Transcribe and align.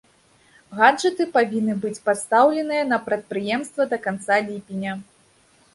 Гаджэты 0.79 1.27
павінны 1.35 1.75
быць 1.83 2.03
пастаўленыя 2.07 2.83
на 2.91 2.97
прадпрыемства 3.11 3.83
да 3.95 4.05
канца 4.09 4.41
ліпеня. 4.49 4.99